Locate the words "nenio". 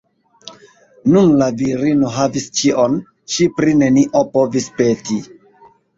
3.83-4.25